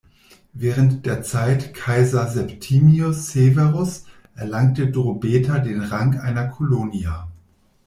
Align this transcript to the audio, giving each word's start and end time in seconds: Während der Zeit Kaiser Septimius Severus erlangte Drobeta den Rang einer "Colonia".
Während 0.53 1.05
der 1.05 1.21
Zeit 1.21 1.75
Kaiser 1.75 2.25
Septimius 2.27 3.29
Severus 3.31 4.05
erlangte 4.35 4.89
Drobeta 4.89 5.59
den 5.59 5.79
Rang 5.79 6.17
einer 6.19 6.47
"Colonia". 6.47 7.27